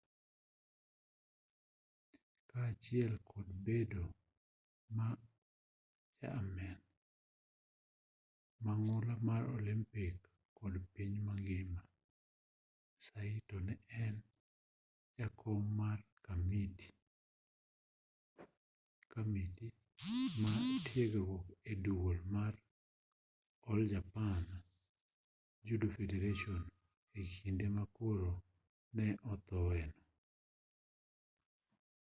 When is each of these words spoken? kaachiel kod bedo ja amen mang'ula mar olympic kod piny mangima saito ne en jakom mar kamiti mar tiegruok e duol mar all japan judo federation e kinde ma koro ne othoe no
kaachiel 2.51 3.13
kod 3.31 3.47
bedo 3.65 4.03
ja 6.21 6.27
amen 6.41 6.77
mang'ula 8.63 9.15
mar 9.27 9.43
olympic 9.57 10.15
kod 10.57 10.73
piny 10.93 11.13
mangima 11.27 11.81
saito 13.05 13.57
ne 13.67 13.75
en 14.05 14.15
jakom 15.17 15.61
mar 15.79 15.99
kamiti 16.25 16.87
mar 20.41 20.57
tiegruok 20.85 21.45
e 21.71 21.73
duol 21.83 22.17
mar 22.35 22.53
all 23.69 23.81
japan 23.93 24.43
judo 25.67 25.87
federation 25.97 26.61
e 27.19 27.21
kinde 27.33 27.65
ma 27.75 27.83
koro 27.97 28.31
ne 28.97 29.05
othoe 29.33 29.83
no 29.93 29.99